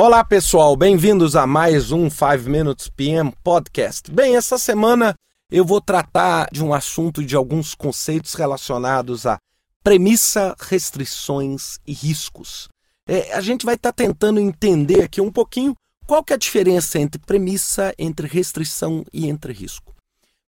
[0.00, 4.08] Olá pessoal, bem-vindos a mais um 5 Minutes PM Podcast.
[4.12, 5.12] Bem, essa semana
[5.50, 9.40] eu vou tratar de um assunto de alguns conceitos relacionados a
[9.82, 12.68] premissa, restrições e riscos.
[13.08, 15.74] É, a gente vai estar tá tentando entender aqui um pouquinho
[16.06, 19.96] qual que é a diferença entre premissa, entre restrição e entre risco.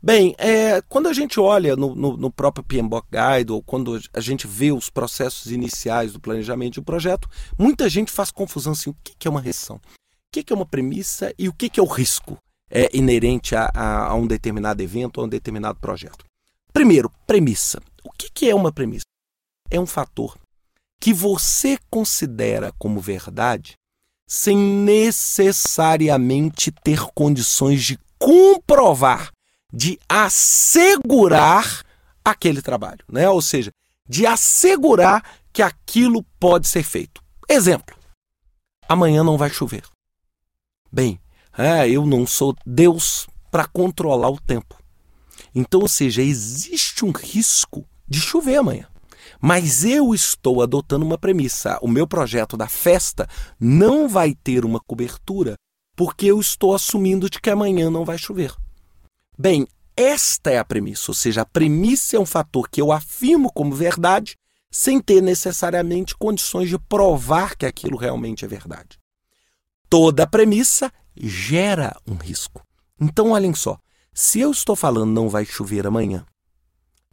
[0.00, 4.20] Bem, é, quando a gente olha no, no, no, próprio PMBOK Guide ou quando a
[4.20, 7.28] gente vê os processos iniciais do planejamento de um projeto,
[7.58, 9.76] muita gente faz confusão assim, o que é uma restrição?
[9.76, 9.80] O
[10.30, 12.38] que é uma premissa e o que é o risco
[12.70, 16.24] é, inerente a, a, a um determinado evento ou a um determinado projeto?
[16.72, 17.82] Primeiro, premissa.
[18.04, 19.06] O que é uma premissa?
[19.68, 20.38] É um fator
[21.00, 23.74] que você considera como verdade
[24.28, 29.32] sem necessariamente ter condições de comprovar
[29.72, 31.82] de assegurar
[32.24, 33.28] aquele trabalho, né?
[33.28, 33.70] Ou seja,
[34.08, 35.22] de assegurar
[35.52, 37.22] que aquilo pode ser feito.
[37.48, 37.96] Exemplo:
[38.88, 39.84] amanhã não vai chover.
[40.90, 41.20] Bem,
[41.56, 44.76] é, eu não sou Deus para controlar o tempo.
[45.54, 48.86] Então, ou seja, existe um risco de chover amanhã.
[49.40, 51.78] Mas eu estou adotando uma premissa.
[51.82, 53.28] O meu projeto da festa
[53.60, 55.54] não vai ter uma cobertura
[55.96, 58.54] porque eu estou assumindo de que amanhã não vai chover.
[59.40, 63.52] Bem, esta é a premissa, ou seja, a premissa é um fator que eu afirmo
[63.52, 64.36] como verdade
[64.68, 68.98] sem ter necessariamente condições de provar que aquilo realmente é verdade.
[69.88, 72.62] Toda premissa gera um risco.
[73.00, 73.78] Então, olhem só,
[74.12, 76.26] se eu estou falando não vai chover amanhã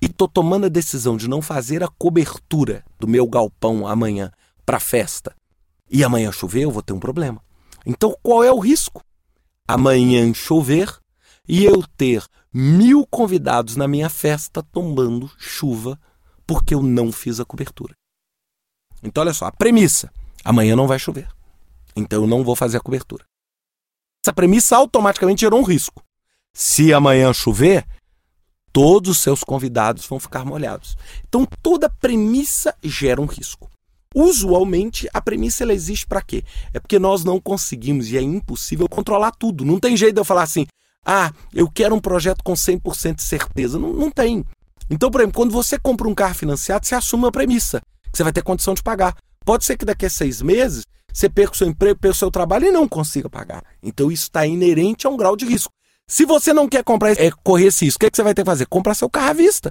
[0.00, 4.32] e estou tomando a decisão de não fazer a cobertura do meu galpão amanhã
[4.64, 5.36] para a festa
[5.90, 7.42] e amanhã chover, eu vou ter um problema.
[7.84, 9.04] Então, qual é o risco?
[9.68, 11.03] Amanhã chover
[11.48, 15.98] e eu ter mil convidados na minha festa tomando chuva
[16.46, 17.94] porque eu não fiz a cobertura.
[19.02, 20.10] Então, olha só, a premissa:
[20.44, 21.28] amanhã não vai chover.
[21.96, 23.24] Então, eu não vou fazer a cobertura.
[24.24, 26.02] Essa premissa automaticamente gerou um risco.
[26.54, 27.86] Se amanhã chover,
[28.72, 30.96] todos os seus convidados vão ficar molhados.
[31.28, 33.70] Então, toda premissa gera um risco.
[34.14, 36.44] Usualmente, a premissa ela existe para quê?
[36.72, 39.64] É porque nós não conseguimos e é impossível controlar tudo.
[39.64, 40.66] Não tem jeito de eu falar assim:
[41.04, 43.78] ah, eu quero um projeto com 100% de certeza.
[43.78, 44.44] Não, não tem.
[44.90, 48.22] Então, por exemplo, quando você compra um carro financiado, você assume uma premissa, que você
[48.22, 49.16] vai ter condição de pagar.
[49.44, 52.30] Pode ser que daqui a seis meses você perca o seu emprego, perca o seu
[52.30, 53.62] trabalho e não consiga pagar.
[53.82, 55.72] Então, isso está inerente a um grau de risco.
[56.06, 58.34] Se você não quer comprar, é, correr esse risco, o que, é que você vai
[58.34, 58.66] ter que fazer?
[58.66, 59.70] Comprar seu carro à vista.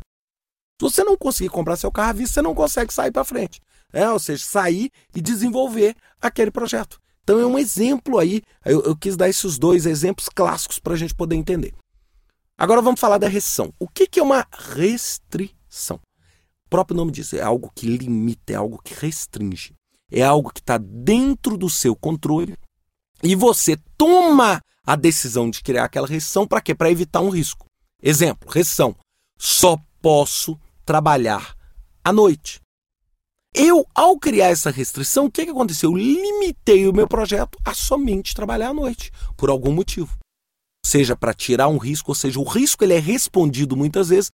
[0.79, 3.61] Se você não conseguir comprar seu carro à vista, você não consegue sair para frente.
[3.91, 6.99] É, ou seja, sair e desenvolver aquele projeto.
[7.23, 8.41] Então é um exemplo aí.
[8.65, 11.73] Eu, eu quis dar esses dois exemplos clássicos para a gente poder entender.
[12.57, 13.73] Agora vamos falar da restrição.
[13.79, 15.99] O que, que é uma restrição?
[16.65, 19.73] O próprio nome diz, é algo que limita, é algo que restringe.
[20.11, 22.55] É algo que está dentro do seu controle
[23.23, 26.75] e você toma a decisão de criar aquela restrição para quê?
[26.75, 27.65] Para evitar um risco.
[28.01, 28.95] Exemplo, restrição.
[29.39, 31.55] Só posso trabalhar
[32.03, 32.59] à noite.
[33.53, 35.91] Eu, ao criar essa restrição, o que, que aconteceu?
[35.91, 40.17] Eu limitei o meu projeto a somente trabalhar à noite, por algum motivo.
[40.83, 44.31] Seja para tirar um risco, ou seja, o risco ele é respondido muitas vezes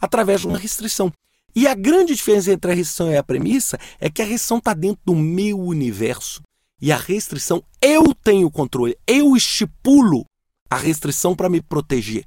[0.00, 1.12] através de uma restrição.
[1.54, 4.72] E a grande diferença entre a restrição e a premissa é que a restrição está
[4.72, 6.40] dentro do meu universo.
[6.80, 10.24] E a restrição, eu tenho controle, eu estipulo
[10.70, 12.24] a restrição para me proteger.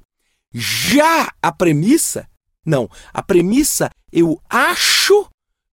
[0.52, 2.28] Já a premissa,
[2.66, 2.90] não.
[3.14, 5.26] A premissa, eu acho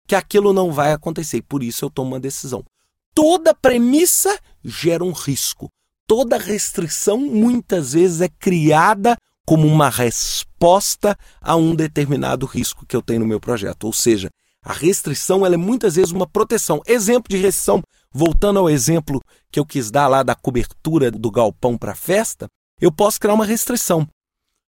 [0.09, 1.37] que aquilo não vai acontecer.
[1.37, 2.65] E por isso eu tomo uma decisão.
[3.13, 5.69] Toda premissa gera um risco.
[6.07, 9.15] Toda restrição muitas vezes é criada
[9.45, 13.83] como uma resposta a um determinado risco que eu tenho no meu projeto.
[13.83, 14.31] Ou seja,
[14.65, 16.81] a restrição ela é muitas vezes uma proteção.
[16.87, 19.21] Exemplo de restrição, voltando ao exemplo
[19.51, 22.47] que eu quis dar lá da cobertura do galpão para a festa,
[22.81, 24.07] eu posso criar uma restrição.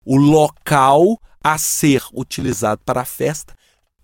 [0.04, 3.54] O local a ser utilizado para a festa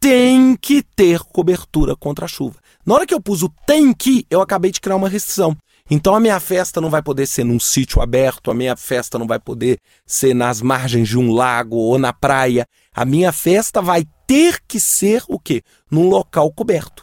[0.00, 2.56] tem que ter cobertura contra a chuva.
[2.84, 5.56] Na hora que eu pus o tem que, eu acabei de criar uma restrição.
[5.90, 9.26] Então a minha festa não vai poder ser num sítio aberto, a minha festa não
[9.26, 12.66] vai poder ser nas margens de um lago ou na praia.
[12.94, 15.62] A minha festa vai ter que ser o quê?
[15.90, 17.02] Num local coberto.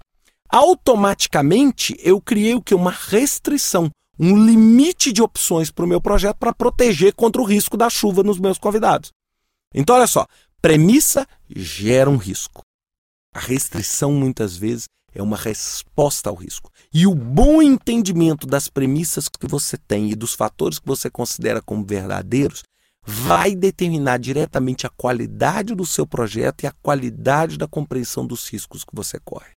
[0.49, 2.73] Automaticamente eu criei o que?
[2.73, 3.89] Uma restrição,
[4.19, 8.23] um limite de opções para o meu projeto para proteger contra o risco da chuva
[8.23, 9.11] nos meus convidados.
[9.73, 10.25] Então, olha só,
[10.61, 12.63] premissa gera um risco.
[13.33, 16.71] A restrição, muitas vezes, é uma resposta ao risco.
[16.93, 21.61] E o bom entendimento das premissas que você tem e dos fatores que você considera
[21.61, 22.63] como verdadeiros
[23.03, 28.83] vai determinar diretamente a qualidade do seu projeto e a qualidade da compreensão dos riscos
[28.83, 29.51] que você corre.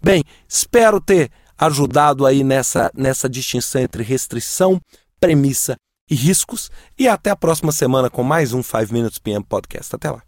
[0.00, 4.80] Bem, espero ter ajudado aí nessa, nessa distinção entre restrição,
[5.18, 5.76] premissa
[6.08, 6.70] e riscos.
[6.96, 9.94] E até a próxima semana com mais um 5 Minutes PM Podcast.
[9.94, 10.27] Até lá.